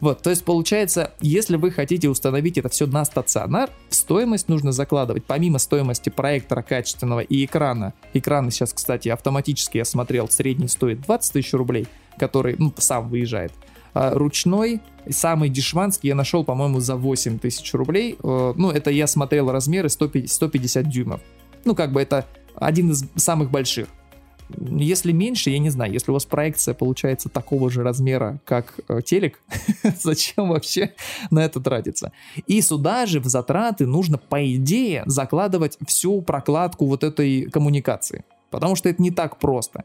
[0.00, 5.24] Вот, то есть получается, если вы хотите установить это все на стационар, стоимость нужно закладывать,
[5.24, 11.32] помимо стоимости проектора качественного и экрана, экраны сейчас, кстати, автоматически я смотрел, средний стоит 20
[11.32, 11.86] тысяч рублей,
[12.18, 13.52] который, ну, сам выезжает.
[13.94, 18.18] А ручной, самый дешманский я нашел, по-моему, за 8 тысяч рублей.
[18.22, 21.20] Э, Ну, это я смотрел размеры 150, 150 дюймов.
[21.64, 23.86] Ну, как бы это один из самых больших.
[24.48, 29.00] Если меньше, я не знаю, если у вас проекция получается такого же размера, как э,
[29.02, 29.40] телек,
[30.02, 30.92] зачем вообще
[31.30, 32.12] на это тратиться?
[32.46, 38.24] И сюда же в затраты нужно, по идее, закладывать всю прокладку вот этой коммуникации.
[38.50, 39.84] Потому что это не так просто.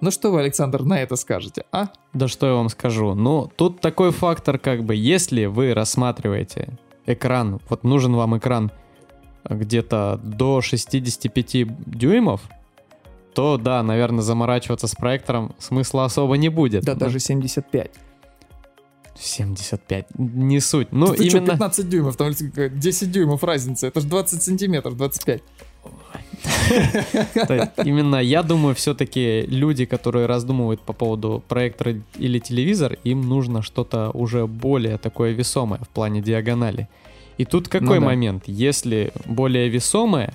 [0.00, 1.88] Ну что вы, Александр, на это скажете, а?
[2.12, 3.14] Да что я вам скажу?
[3.14, 8.70] Ну, тут такой фактор, как бы, если вы рассматриваете экран, вот нужен вам экран
[9.48, 12.42] где-то до 65 дюймов,
[13.34, 16.84] то да, наверное, заморачиваться с проектором смысла особо не будет.
[16.84, 17.90] Да, Ну, даже 75.
[19.16, 20.88] 75, не суть.
[20.90, 21.52] Ну, Ты именно...
[21.52, 25.42] 15 дюймов, там 10 дюймов разница, это же 20 сантиметров, 25.
[27.46, 33.62] То Именно я думаю, все-таки люди, которые раздумывают по поводу проектора или телевизор, им нужно
[33.62, 36.88] что-то уже более такое весомое в плане диагонали.
[37.38, 38.06] И тут какой Ну да.
[38.06, 38.44] момент?
[38.46, 40.34] Если более весомое,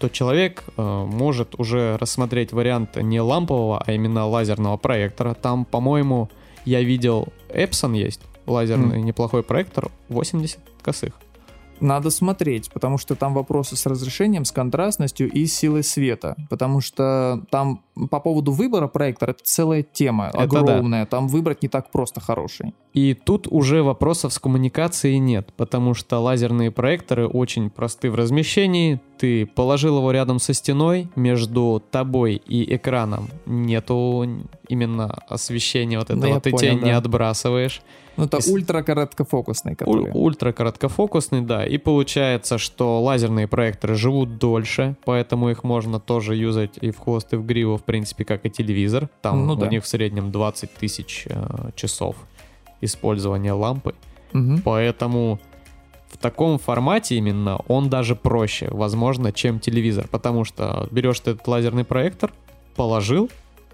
[0.00, 5.34] то человек э, может уже рассмотреть вариант не лампового, а именно лазерного проектора.
[5.34, 6.30] Там, по-моему,
[6.64, 11.12] я видел Epson есть, лазерный неплохой проектор, 80 косых.
[11.80, 16.36] Надо смотреть, потому что там вопросы с разрешением, с контрастностью и силой света.
[16.50, 20.60] Потому что там по поводу выбора проектора это целая тема Это да.
[20.60, 21.06] огромная.
[21.06, 22.74] Там выбрать не так просто хороший.
[22.92, 29.00] И тут уже вопросов с коммуникацией нет, потому что лазерные проекторы очень просты в размещении.
[29.20, 34.26] Ты положил его рядом со стеной, между тобой и экраном нету
[34.68, 36.96] именно освещения вот Ну, этого, я ты понял, тень не да.
[36.96, 37.82] отбрасываешь.
[38.16, 40.10] Ну, это Ис- ультракороткофокусный, который...
[40.12, 41.64] Ультра короткофокусный, да.
[41.66, 47.32] И получается, что лазерные проекторы живут дольше, поэтому их можно тоже юзать и в хвост,
[47.32, 49.08] и в гриву, в принципе, как и телевизор.
[49.22, 49.68] Там Ну у да.
[49.68, 52.16] них в среднем 20 тысяч э, часов
[52.80, 53.94] использования лампы.
[54.32, 54.62] Мгм.
[54.62, 55.38] Поэтому
[56.20, 60.06] таком формате именно он даже проще, возможно, чем телевизор.
[60.08, 62.32] Потому что берешь ты этот лазерный проектор,
[62.76, 63.30] положил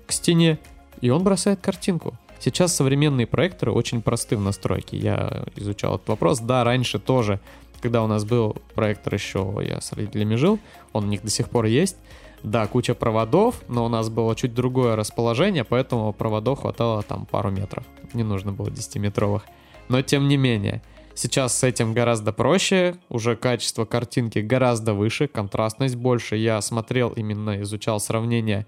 [0.07, 0.59] к стене,
[1.01, 2.15] и он бросает картинку.
[2.39, 4.97] Сейчас современные проекторы очень просты в настройке.
[4.97, 6.41] Я изучал этот вопрос.
[6.41, 7.41] Да, раньше тоже,
[7.81, 10.59] когда у нас был проектор еще, я с родителями жил,
[10.93, 11.97] он у них до сих пор есть.
[12.43, 17.51] Да, куча проводов, но у нас было чуть другое расположение, поэтому проводов хватало там пару
[17.51, 17.85] метров.
[18.13, 19.43] Не нужно было 10-метровых.
[19.89, 20.83] Но тем не менее,
[21.17, 26.37] сейчас с этим гораздо проще, уже качество картинки гораздо выше, контрастность больше.
[26.37, 28.67] Я смотрел, именно изучал сравнение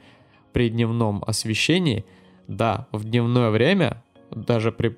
[0.53, 2.05] при дневном освещении.
[2.49, 4.97] Да, в дневное время, даже при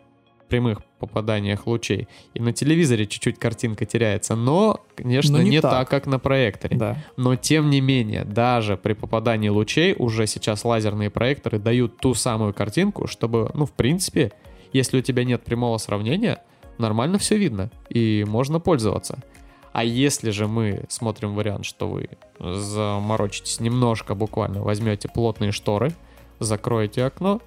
[0.49, 5.71] прямых попаданиях лучей, и на телевизоре чуть-чуть картинка теряется, но, конечно, Но не, не так.
[5.71, 5.89] так.
[5.89, 6.77] как на проекторе.
[6.77, 6.99] Да.
[7.17, 12.53] Но тем не менее, даже при попадании лучей уже сейчас лазерные проекторы дают ту самую
[12.53, 14.33] картинку, чтобы, ну, в принципе,
[14.73, 16.43] если у тебя нет прямого сравнения,
[16.81, 19.19] нормально все видно и можно пользоваться.
[19.73, 25.93] А если же мы смотрим вариант, что вы заморочитесь немножко, буквально возьмете плотные шторы,
[26.41, 27.41] закроете окно,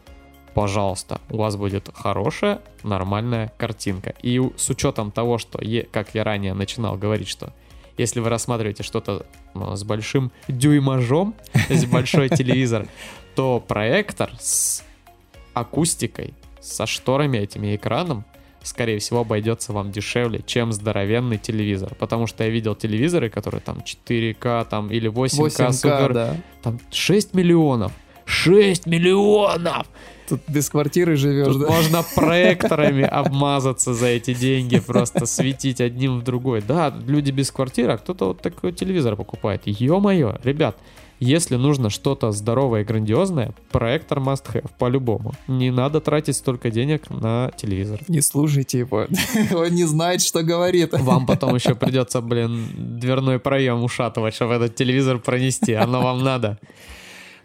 [0.54, 4.14] пожалуйста, у вас будет хорошая, нормальная картинка.
[4.22, 5.60] И с учетом того, что,
[5.92, 7.52] как я ранее начинал говорить, что
[7.98, 11.36] если вы рассматриваете что-то с большим дюймажом,
[11.70, 12.88] есть большой телевизор,
[13.36, 14.84] то проектор с
[15.54, 18.24] акустикой, со шторами этими экраном,
[18.64, 21.94] скорее всего, обойдется вам дешевле, чем здоровенный телевизор.
[21.96, 26.38] Потому что я видел телевизоры, которые там 4К там, или 8К, 8К, супер, да.
[26.62, 27.92] там 6 миллионов.
[28.26, 29.88] 6 миллионов!
[30.30, 31.68] Тут без квартиры живешь, Тут да?
[31.68, 36.62] можно проекторами обмазаться за эти деньги, просто светить одним в другой.
[36.62, 39.64] Да, люди без квартиры, а кто-то вот такой телевизор покупает.
[39.66, 40.78] Ё-моё, ребят,
[41.20, 45.34] если нужно что-то здоровое и грандиозное, проектор must have, по-любому.
[45.48, 48.02] Не надо тратить столько денег на телевизор.
[48.08, 49.08] Не слушайте его.
[49.54, 50.94] Он не знает, что говорит.
[50.94, 55.74] Вам потом еще придется, блин, дверной проем ушатывать, чтобы этот телевизор пронести.
[55.74, 56.60] Оно вам надо.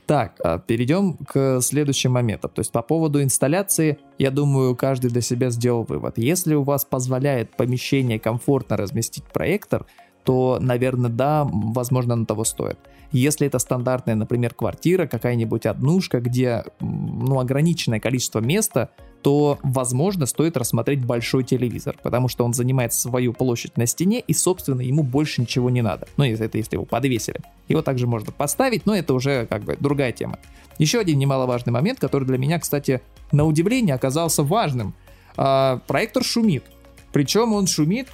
[0.09, 2.51] Так, а, перейдем к следующим моментам.
[2.55, 6.17] То есть по поводу инсталляции, я думаю, каждый для себя сделал вывод.
[6.17, 9.85] Если у вас позволяет помещение комфортно разместить проектор,
[10.29, 12.79] то, наверное, да, возможно, на того стоит.
[13.13, 18.91] Если это стандартная, например, квартира, какая-нибудь однушка, где ну, ограниченное количество места,
[19.23, 24.35] то, возможно, стоит рассмотреть большой телевизор, потому что он занимает свою площадь на стене, и,
[24.35, 26.07] собственно, ему больше ничего не надо.
[26.19, 27.41] Ну, это если его подвесили.
[27.67, 30.39] Его также можно поставить, но это уже как бы другая тема.
[30.77, 33.01] Еще один немаловажный момент, который для меня, кстати,
[33.33, 34.93] на удивление оказался важным.
[35.39, 36.65] а, проектор шумит.
[37.13, 38.09] Причем он шумит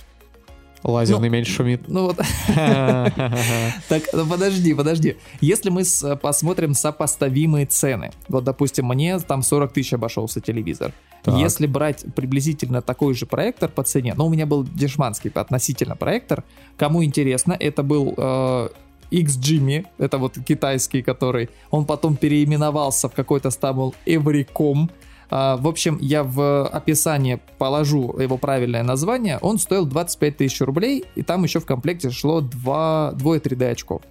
[0.85, 1.89] Лазерный меч шумит.
[1.89, 2.17] ну вот,
[2.47, 5.17] так, ну подожди, подожди.
[5.41, 5.83] Если мы
[6.21, 10.93] посмотрим сопоставимые цены, вот, допустим, мне там 40 тысяч обошелся телевизор.
[11.27, 16.45] Если брать приблизительно такой же проектор по цене, но у меня был дешманский относительно проектор,
[16.77, 18.69] кому интересно, это был э,
[19.11, 24.89] XGMI, это вот китайский, который, он потом переименовался в какой-то стабл а,
[25.35, 29.39] в общем, я в описании положу его правильное название.
[29.39, 34.03] Он стоил 25 тысяч рублей, и там еще в комплекте шло два, двое 3D очков.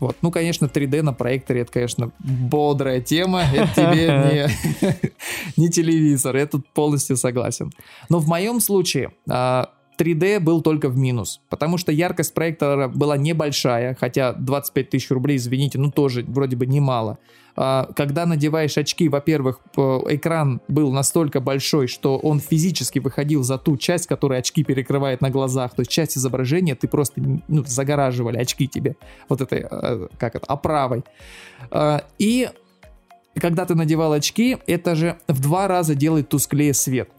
[0.00, 0.16] Вот.
[0.20, 4.48] Ну, конечно, 3D на проекторе, это, конечно, бодрая тема, это тебе
[5.56, 7.72] не, не телевизор, я тут полностью согласен.
[8.10, 13.18] Но в моем случае а, 3D был только в минус, потому что яркость проектора была
[13.18, 17.18] небольшая, хотя 25 тысяч рублей, извините, ну тоже вроде бы немало.
[17.54, 23.76] А, Когда надеваешь очки, во-первых, экран был настолько большой, что он физически выходил за ту
[23.76, 28.66] часть, которую очки перекрывает на глазах, то есть часть изображения ты просто ну, загораживали очки
[28.68, 28.96] тебе,
[29.28, 31.04] вот этой, э, как это, оправой.
[31.70, 32.48] А, И
[33.38, 37.10] когда ты надевал очки, это же в два раза делает тусклее свет.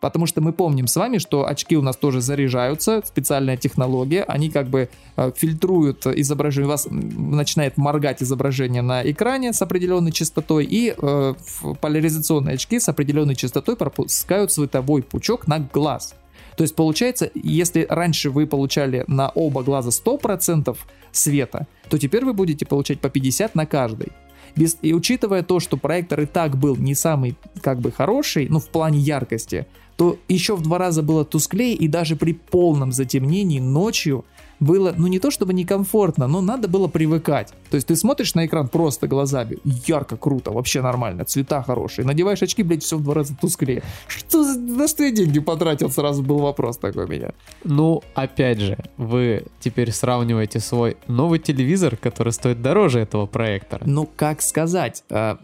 [0.00, 4.48] Потому что мы помним с вами, что очки у нас тоже заряжаются, специальная технология, они
[4.48, 10.64] как бы э, фильтруют изображение, у вас начинает моргать изображение на экране с определенной частотой,
[10.64, 11.34] и э,
[11.80, 16.14] поляризационные очки с определенной частотой пропускают световой пучок на глаз.
[16.56, 20.76] То есть получается, если раньше вы получали на оба глаза 100%
[21.12, 24.08] света, то теперь вы будете получать по 50 на каждый.
[24.56, 28.58] Без- и учитывая то, что проектор и так был не самый как бы хороший, ну
[28.58, 29.66] в плане яркости,
[29.98, 34.24] то еще в два раза было тусклее, и даже при полном затемнении ночью
[34.60, 37.52] было, ну не то чтобы некомфортно, но надо было привыкать.
[37.68, 42.06] То есть ты смотришь на экран просто глазами, ярко, круто, вообще нормально, цвета хорошие.
[42.06, 43.82] Надеваешь очки, блядь, все в два раза тусклее.
[44.06, 47.32] Что за, на что я деньги потратил, сразу был вопрос такой у меня.
[47.64, 53.82] Ну, опять же, вы теперь сравниваете свой новый телевизор, который стоит дороже этого проектора.
[53.84, 55.36] Ну, как сказать, э,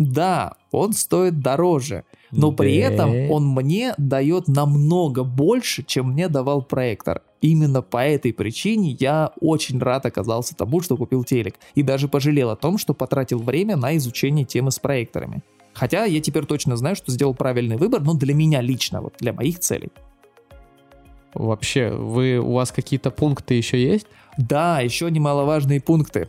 [0.00, 6.62] да, он стоит дороже, но при этом он мне дает намного больше, чем мне давал
[6.62, 7.20] проектор.
[7.42, 11.56] Именно по этой причине я очень рад оказался тому, что купил телек.
[11.74, 15.42] И даже пожалел о том, что потратил время на изучение темы с проекторами.
[15.74, 19.34] Хотя я теперь точно знаю, что сделал правильный выбор, но для меня лично, вот для
[19.34, 19.90] моих целей.
[21.34, 24.06] Вообще, вы, у вас какие-то пункты еще есть?
[24.38, 26.28] Да, еще немаловажные пункты.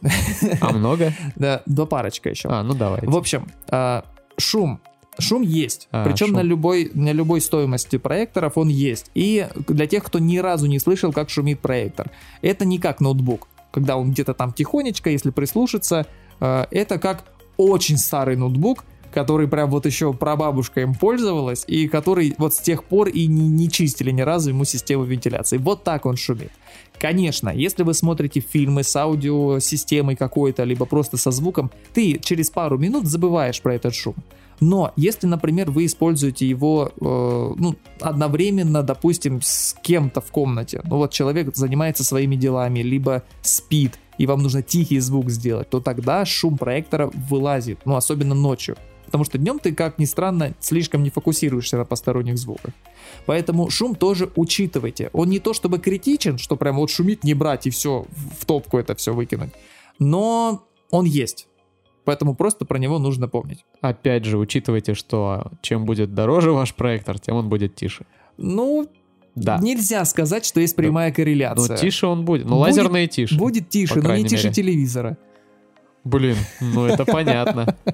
[0.60, 1.14] А много?
[1.36, 2.50] Да, два парочка еще.
[2.50, 3.08] А, ну давайте.
[3.08, 4.06] В общем, а,
[4.38, 4.80] шум.
[5.20, 5.88] Шум есть.
[5.92, 6.36] А, Причем шум.
[6.38, 9.12] на любой, на любой стоимости проекторов он есть.
[9.14, 12.10] И для тех, кто ни разу не слышал, как шумит проектор,
[12.42, 13.48] это не как ноутбук.
[13.72, 16.06] Когда он где-то там тихонечко, если прислушаться,
[16.40, 17.24] а, это как
[17.58, 18.84] очень старый ноутбук,
[19.14, 23.48] который прям вот еще прабабушка им пользовалась, и который вот с тех пор и не,
[23.48, 25.58] не чистили ни разу ему систему вентиляции.
[25.58, 26.52] Вот так он шумит.
[27.02, 32.78] Конечно, если вы смотрите фильмы с аудиосистемой какой-то, либо просто со звуком, ты через пару
[32.78, 34.14] минут забываешь про этот шум.
[34.60, 40.98] Но если, например, вы используете его э, ну, одновременно, допустим, с кем-то в комнате, ну
[40.98, 46.24] вот человек занимается своими делами, либо спит, и вам нужно тихий звук сделать, то тогда
[46.24, 48.78] шум проектора вылазит, ну особенно ночью.
[49.12, 52.74] Потому что днем ты, как ни странно, слишком не фокусируешься на посторонних звуках.
[53.26, 55.10] Поэтому шум тоже учитывайте.
[55.12, 58.06] Он не то чтобы критичен, что прям вот шумит не брать и все,
[58.40, 59.52] в топку это все выкинуть.
[60.00, 61.48] Но он есть.
[62.06, 63.66] Поэтому просто про него нужно помнить.
[63.82, 68.06] Опять же, учитывайте, что чем будет дороже ваш проектор, тем он будет тише.
[68.38, 68.88] Ну,
[69.36, 69.60] Да.
[69.62, 71.76] нельзя сказать, что есть прямая Ну, корреляция.
[71.78, 72.46] тише он будет.
[72.48, 73.36] Ну, лазерные тише.
[73.38, 74.54] Будет тише, но не тише мере.
[74.54, 75.18] телевизора.
[76.04, 77.76] Блин, ну это понятно.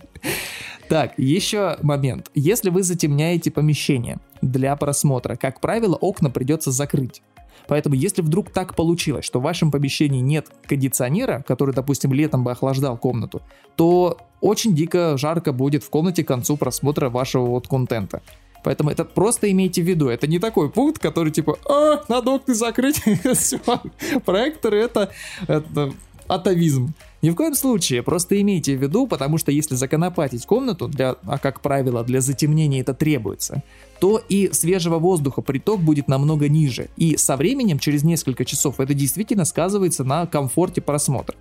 [0.90, 2.32] Так, еще момент.
[2.34, 7.22] Если вы затемняете помещение для просмотра, как правило, окна придется закрыть.
[7.68, 12.52] Поэтому, если вдруг так получилось, что в вашем помещении нет кондиционера, который, допустим, летом бы
[12.52, 13.42] охлаждал комнату,
[13.76, 18.22] то очень дико жарко будет в комнате к концу просмотра вашего вот контента.
[18.64, 20.08] Поэтому это просто имейте в виду.
[20.08, 23.02] Это не такой пункт, который типа, а, надо окна закрыть.
[24.26, 25.12] Проекторы это,
[25.48, 25.92] это
[26.28, 26.94] атовизм.
[27.28, 31.38] Ни в коем случае, просто имейте в виду, потому что если законопатить комнату, для, а
[31.38, 33.64] как правило для затемнения это требуется,
[34.00, 36.88] то и свежего воздуха приток будет намного ниже.
[36.96, 41.36] И со временем, через несколько часов, это действительно сказывается на комфорте просмотра.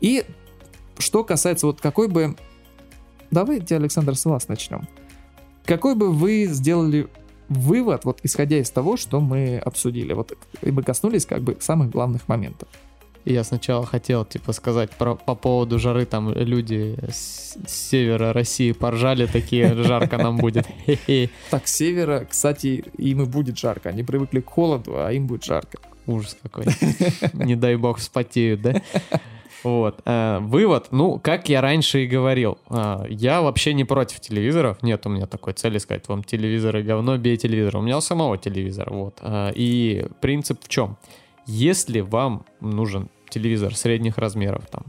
[0.00, 0.24] И
[0.96, 2.34] что касается вот какой бы...
[3.30, 4.88] Давайте, Александр, с вас начнем.
[5.66, 7.08] Какой бы вы сделали
[7.50, 11.90] вывод, вот исходя из того, что мы обсудили, вот и мы коснулись как бы самых
[11.90, 12.70] главных моментов.
[13.24, 18.72] Я сначала хотел, типа, сказать про, по поводу жары, там люди с, с севера России
[18.72, 20.66] поржали, такие, жарко нам будет.
[21.50, 23.88] Так, с севера, кстати, им и будет жарко.
[23.88, 25.78] Они привыкли к холоду, а им будет жарко.
[26.06, 26.66] Ужас какой.
[27.32, 28.82] Не дай бог вспотеют, да?
[29.62, 30.02] Вот.
[30.04, 34.82] э, Вывод, ну, как я раньше и говорил, э, я вообще не против телевизоров.
[34.82, 37.78] Нет у меня такой цели сказать, вам телевизоры говно, бей телевизор.
[37.78, 39.18] У меня у самого телевизор, вот.
[39.22, 40.98] Э, И принцип в чем?
[41.46, 44.84] Если вам нужен телевизор средних размеров, там,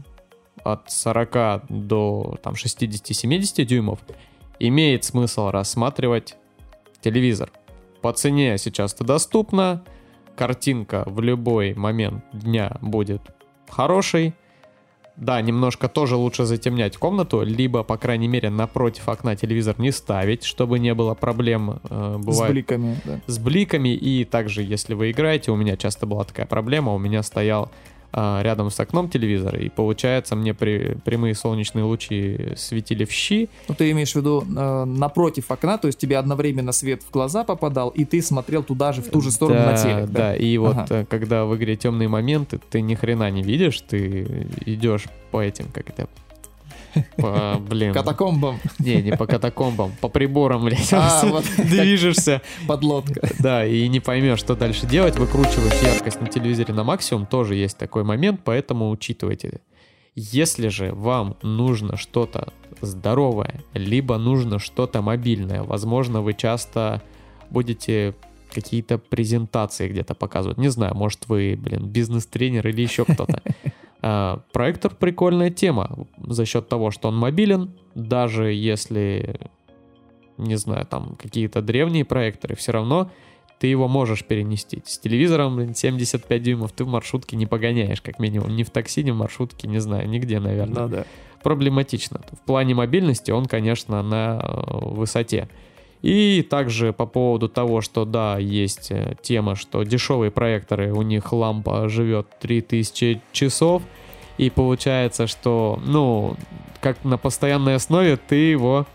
[0.64, 3.98] от 40 до там, 60-70 дюймов,
[4.58, 6.36] имеет смысл рассматривать
[7.00, 7.50] телевизор.
[8.02, 9.82] По цене сейчас это доступно,
[10.36, 13.22] картинка в любой момент дня будет
[13.68, 14.34] хорошей.
[15.16, 20.44] Да, немножко тоже лучше затемнять комнату, либо, по крайней мере, напротив окна телевизор не ставить,
[20.44, 21.80] чтобы не было проблем.
[21.88, 23.20] э, С бывает бликами, да.
[23.26, 23.88] с бликами.
[23.94, 27.70] И также, если вы играете, у меня часто была такая проблема, у меня стоял
[28.12, 33.48] рядом с окном телевизор, и получается мне при, прямые солнечные лучи светили в щи.
[33.68, 37.44] Ну, ты имеешь в виду э, напротив окна, то есть тебе одновременно свет в глаза
[37.44, 40.10] попадал, и ты смотрел туда же, в ту же сторону да, на телек.
[40.10, 40.86] Да, и вот Ага.
[40.90, 45.66] э, когда в игре темные моменты, ты ни хрена не видишь, ты идешь по этим,
[45.72, 46.08] как это,
[47.16, 52.42] по, блин, Катакомбом, не, не по катакомбам, по приборам, блядь, А, вот движешься.
[52.66, 53.28] подлодка.
[53.38, 57.78] Да, и не поймешь, что дальше делать, выкручиваешь яркость на телевизоре на максимум, тоже есть
[57.78, 59.60] такой момент, поэтому учитывайте.
[60.14, 67.02] Если же вам нужно что-то здоровое, либо нужно что-то мобильное, возможно, вы часто
[67.50, 68.14] будете
[68.52, 70.56] какие-то презентации где-то показывать.
[70.56, 73.42] Не знаю, может вы, блин, бизнес-тренер или еще кто-то.
[74.08, 79.40] А, Проектор прикольная тема за счет того, что он мобилен, даже если,
[80.38, 83.10] не знаю, там какие-то древние проекторы, все равно
[83.58, 84.80] ты его можешь перенести.
[84.84, 88.54] С телевизором, блин, 75 дюймов ты в маршрутке не погоняешь, как минимум.
[88.54, 91.04] Ни в такси, ни в маршрутке, не знаю, нигде, наверное Да, да.
[91.42, 92.20] проблематично.
[92.30, 95.48] В плане мобильности он, конечно, на э, высоте.
[96.02, 101.32] И также по поводу того, что да, есть э, тема, что дешевые проекторы, у них
[101.32, 103.82] лампа живет 3000 часов,
[104.38, 106.36] и получается, что, ну,
[106.80, 108.86] как на постоянной основе ты его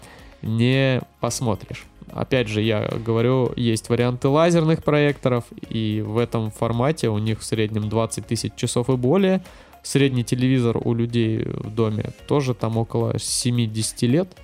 [0.41, 1.85] не посмотришь.
[2.13, 7.43] Опять же, я говорю, есть варианты лазерных проекторов, и в этом формате у них в
[7.43, 9.43] среднем 20 тысяч часов и более.
[9.83, 14.37] Средний телевизор у людей в доме тоже там около 70 лет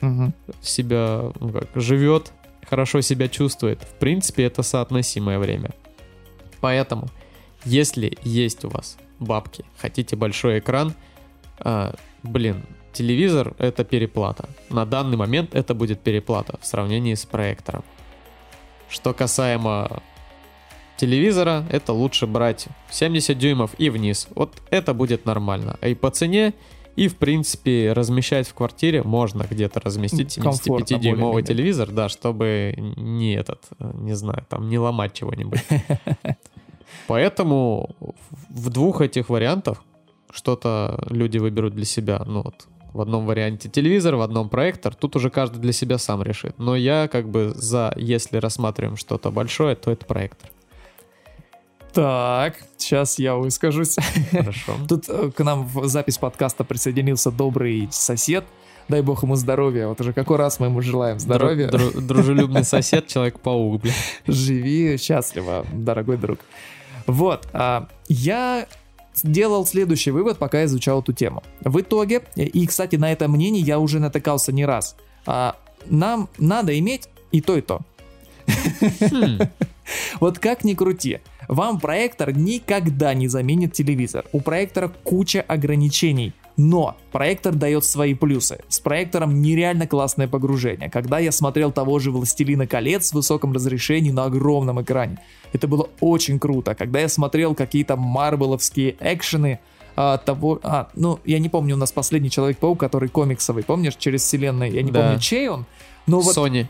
[0.00, 0.34] Мгм.
[0.60, 2.32] себя ну как, живет,
[2.68, 3.82] хорошо себя чувствует.
[3.82, 5.70] В принципе, это соотносимое время.
[6.60, 7.08] Поэтому,
[7.64, 10.94] если есть у вас бабки, хотите большой экран,
[11.58, 14.48] а, блин, телевизор это переплата.
[14.70, 17.84] На данный момент это будет переплата в сравнении с проектором.
[18.88, 20.02] Что касаемо
[20.96, 24.28] телевизора, это лучше брать 70 дюймов и вниз.
[24.34, 25.78] Вот это будет нормально.
[25.82, 26.54] И по цене,
[26.98, 31.42] и в принципе размещать в квартире можно где-то разместить Комфортно 75-дюймовый более-менее.
[31.44, 35.60] телевизор, да, чтобы не этот, не знаю, там не ломать чего-нибудь.
[37.06, 37.90] Поэтому
[38.50, 39.84] в двух этих вариантах
[40.32, 42.20] что-то люди выберут для себя.
[42.26, 44.92] Ну вот, в одном варианте телевизор, в одном проектор.
[44.92, 46.58] Тут уже каждый для себя сам решит.
[46.58, 50.50] Но я как бы за, если рассматриваем что-то большое, то это проектор.
[51.92, 53.96] Так, сейчас я выскажусь.
[54.30, 54.74] Хорошо.
[54.88, 58.44] Тут э, к нам в запись подкаста присоединился добрый сосед.
[58.88, 59.88] Дай бог ему здоровья.
[59.88, 61.68] Вот уже какой раз мы ему желаем здоровья.
[61.68, 63.94] Дру- дру- дружелюбный сосед, человек-паук, блин.
[64.26, 66.40] Живи счастливо, дорогой друг.
[67.06, 68.66] Вот, а, я
[69.14, 71.42] сделал следующий вывод, пока изучал эту тему.
[71.60, 74.94] В итоге, и, кстати, на это мнение я уже натыкался не раз,
[75.26, 77.80] а, нам надо иметь и то, и то.
[79.00, 79.38] Хм,
[80.20, 84.24] Вот как ни крути, вам проектор никогда не заменит телевизор.
[84.32, 86.32] У проектора куча ограничений.
[86.56, 88.58] Но проектор дает свои плюсы.
[88.68, 90.90] С проектором нереально классное погружение.
[90.90, 95.18] Когда я смотрел того же «Властелина колец» в высоком разрешении на огромном экране.
[95.52, 96.74] Это было очень круто.
[96.74, 99.60] Когда я смотрел какие-то марвеловские экшены,
[99.96, 104.22] а, того, а, ну, я не помню, у нас последний Человек-паук, который комиксовый, помнишь, через
[104.22, 105.02] вселенную, я не Да.
[105.02, 105.64] помню, чей он,
[106.06, 106.66] но вот Sony.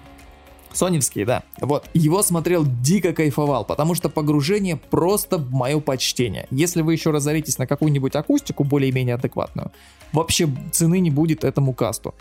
[0.72, 1.42] Соневский, да.
[1.60, 6.46] Вот, его смотрел, дико кайфовал, потому что погружение просто мое почтение.
[6.50, 9.72] Если вы еще разоритесь на какую-нибудь акустику более-менее адекватную,
[10.12, 12.14] вообще цены не будет этому касту.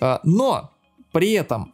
[0.00, 0.70] А, Но
[1.12, 1.72] при этом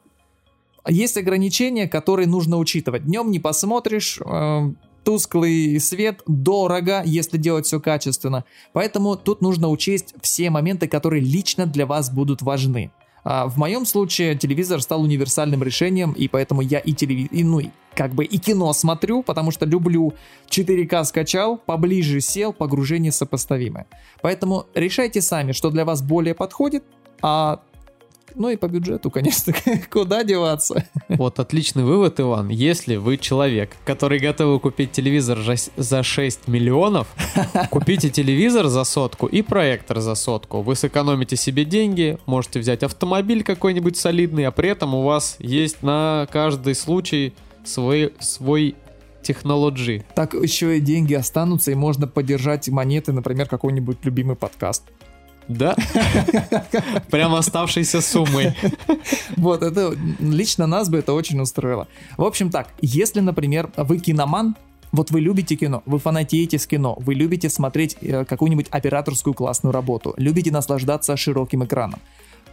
[0.88, 3.04] есть ограничения, которые нужно учитывать.
[3.04, 4.72] Днем не посмотришь, э,
[5.04, 8.44] тусклый свет дорого, если делать все качественно.
[8.72, 12.92] Поэтому тут нужно учесть все моменты, которые лично для вас будут важны.
[13.24, 17.60] А в моем случае телевизор стал универсальным решением, и поэтому я и телевизор, и, ну,
[17.94, 20.14] как бы и кино смотрю, потому что люблю
[20.48, 23.86] 4К скачал, поближе сел, погружение сопоставимое.
[24.22, 26.84] Поэтому решайте сами, что для вас более подходит,
[27.20, 27.60] а
[28.34, 29.52] ну и по бюджету, конечно,
[29.90, 30.86] куда деваться.
[31.08, 32.48] Вот отличный вывод, Иван.
[32.48, 35.38] Если вы человек, который готовы купить телевизор
[35.76, 37.08] за 6 миллионов,
[37.70, 40.62] купите телевизор за сотку и проектор за сотку.
[40.62, 45.82] Вы сэкономите себе деньги, можете взять автомобиль какой-нибудь солидный, а при этом у вас есть
[45.82, 48.74] на каждый случай свой, свой
[49.22, 50.04] технологии.
[50.14, 54.82] Так еще и деньги останутся, и можно поддержать монеты, например, какой-нибудь любимый подкаст.
[55.52, 55.76] Да?
[57.10, 58.54] Прям оставшейся суммой.
[59.36, 61.88] Вот, это лично нас бы это очень устроило.
[62.16, 64.56] В общем так, если, например, вы киноман,
[64.92, 69.72] вот вы любите кино, вы фанатеете с кино, вы любите смотреть э, какую-нибудь операторскую классную
[69.72, 72.00] работу, любите наслаждаться широким экраном.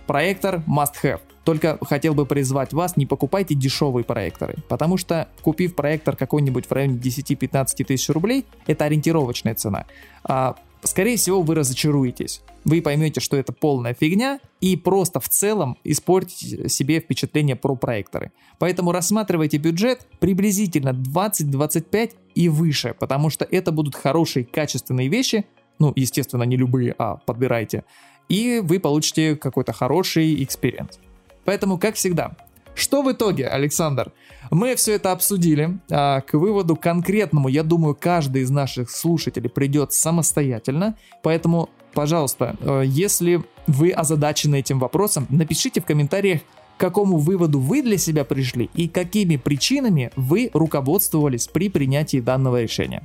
[0.08, 1.20] Проектор must have.
[1.44, 6.72] Только хотел бы призвать вас, не покупайте дешевые проекторы, потому что купив проектор какой-нибудь в
[6.72, 9.86] районе 10-15 тысяч рублей, это ориентировочная цена.
[10.24, 12.42] А скорее всего, вы разочаруетесь.
[12.66, 18.32] Вы поймете, что это полная фигня, и просто в целом испортите себе впечатление про проекторы.
[18.58, 25.46] Поэтому рассматривайте бюджет приблизительно 20-25 и выше, потому что это будут хорошие, качественные вещи,
[25.80, 27.86] ну, естественно, не любые, а подбирайте,
[28.28, 31.00] и вы получите какой-то хороший experience.
[31.46, 32.36] Поэтому, как всегда,
[32.76, 34.12] что в итоге, Александр?
[34.50, 35.78] Мы все это обсудили.
[35.92, 40.96] А, к выводу конкретному, я думаю, каждый из наших слушателей придет самостоятельно.
[41.22, 47.82] Поэтому, пожалуйста, э, если вы озадачены этим вопросом, напишите в комментариях, к какому выводу вы
[47.82, 53.04] для себя пришли и какими причинами вы руководствовались при принятии данного решения.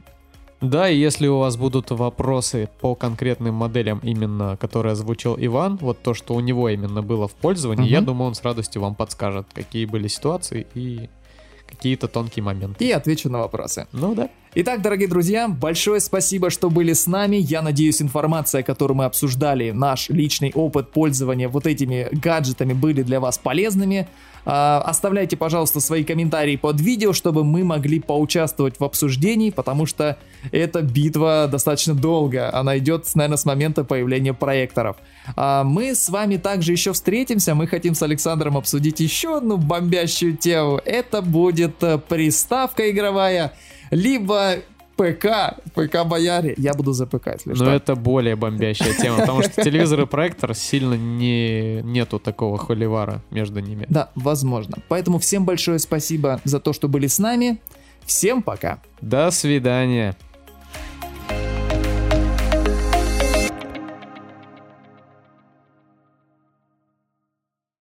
[0.60, 6.00] Да, и если у вас будут вопросы по конкретным моделям, именно которые озвучил Иван, вот
[6.00, 7.90] то, что у него именно было в пользовании, угу.
[7.90, 11.10] я думаю, он с радостью вам подскажет, какие были ситуации и
[11.66, 12.84] какие-то тонкие моменты.
[12.84, 13.86] И отвечу на вопросы.
[13.92, 14.28] Ну да.
[14.56, 17.36] Итак, дорогие друзья, большое спасибо, что были с нами.
[17.36, 23.18] Я надеюсь, информация, которую мы обсуждали, наш личный опыт пользования вот этими гаджетами были для
[23.18, 24.08] вас полезными.
[24.44, 30.18] А, оставляйте, пожалуйста, свои комментарии под видео, чтобы мы могли поучаствовать в обсуждении, потому что
[30.52, 32.54] эта битва достаточно долгая.
[32.54, 34.96] Она идет, наверное, с момента появления проекторов.
[35.36, 37.54] А мы с вами также еще встретимся.
[37.54, 40.80] Мы хотим с Александром обсудить еще одну бомбящую тему.
[40.84, 43.52] Это будет э, приставка игровая,
[43.90, 44.56] либо
[44.96, 46.54] ПК, ПК Бояре.
[46.56, 47.70] Я буду за ПК, если Но что.
[47.70, 51.82] это более бомбящая тема, потому что телевизор и проектор сильно не...
[51.82, 53.86] нету такого холивара между ними.
[53.88, 54.78] Да, возможно.
[54.88, 57.60] Поэтому всем большое спасибо за то, что были с нами.
[58.04, 58.80] Всем пока.
[59.00, 60.16] До свидания.